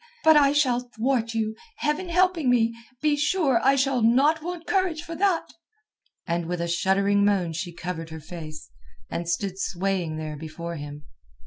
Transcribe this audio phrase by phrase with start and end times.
[0.23, 2.73] But I shall thwart you, Heaven helping me.
[3.03, 5.53] Be sure I shall not want courage for that."
[6.25, 8.71] And with a shuddering moan she covered her face,
[9.11, 11.05] and stood swaying there before him.